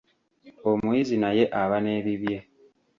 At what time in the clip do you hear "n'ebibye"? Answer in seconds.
1.83-2.37